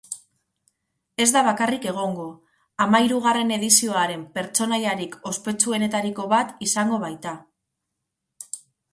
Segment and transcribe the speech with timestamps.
[1.23, 2.23] Ez da bakarrik egongo,
[2.85, 7.35] hamahirugarren edizioaren pertsonaiarik ospetsuenetariko bat izango baita.